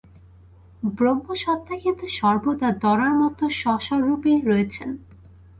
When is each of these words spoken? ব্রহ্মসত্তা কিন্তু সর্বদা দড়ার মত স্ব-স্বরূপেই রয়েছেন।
ব্রহ্মসত্তা 0.93 1.75
কিন্তু 1.83 2.05
সর্বদা 2.17 2.69
দড়ার 2.83 3.13
মত 3.21 3.39
স্ব-স্বরূপেই 3.59 4.39
রয়েছেন। 4.41 4.89